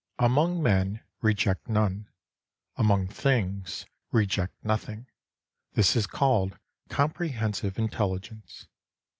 Among 0.17 0.63
men, 0.63 1.03
reject 1.21 1.69
none; 1.69 2.09
among 2.75 3.07
things, 3.09 3.85
reject 4.11 4.55
nothing. 4.65 5.05
This 5.73 5.95
is 5.95 6.07
called 6.07 6.57
comprehensive 6.89 7.77
intelligence. 7.77 8.67